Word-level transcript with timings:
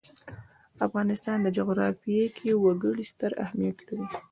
د 0.75 0.77
افغانستان 0.87 1.39
جغرافیه 1.57 2.25
کې 2.37 2.49
وګړي 2.63 3.05
ستر 3.11 3.31
اهمیت 3.43 3.77
لري. 3.87 4.05